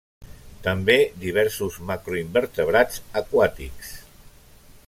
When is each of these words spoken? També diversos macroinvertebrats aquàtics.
També 0.67 0.95
diversos 1.25 1.77
macroinvertebrats 1.91 3.01
aquàtics. 3.25 3.97